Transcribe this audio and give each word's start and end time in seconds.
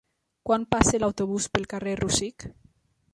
Quan 0.49 0.63
passa 0.75 0.99
l'autobús 1.03 1.47
pel 1.57 1.69
carrer 1.75 1.93
Rosic? 2.03 2.47